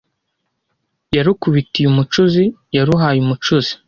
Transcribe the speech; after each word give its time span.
Yarukubitiye 1.15 1.85
umucuzi: 1.89 2.43
Yaruhaye 2.77 3.19
umucuzi. 3.21 3.73